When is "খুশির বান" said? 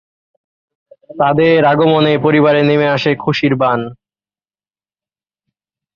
3.23-3.79